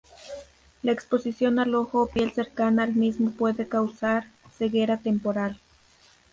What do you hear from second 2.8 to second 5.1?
al mismo puede causar ceguera